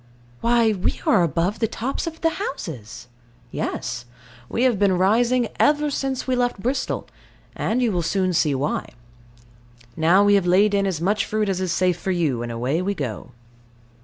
[0.39, 3.07] Why, we are above the tops of the houses.
[3.51, 4.05] Yes.
[4.49, 7.07] We have been rising ever since we left Bristol;
[7.55, 8.89] and you will soon see why.
[9.95, 12.81] Now we have laid in as much fruit as is safe for you, and away
[12.81, 13.29] we go.